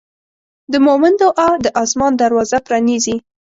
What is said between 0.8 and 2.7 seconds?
مؤمن دعا د آسمان دروازه